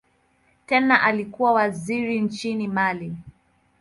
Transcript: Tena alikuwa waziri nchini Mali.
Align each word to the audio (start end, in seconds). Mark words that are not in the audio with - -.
Tena 0.65 1.01
alikuwa 1.01 1.51
waziri 1.53 2.21
nchini 2.21 2.67
Mali. 2.67 3.15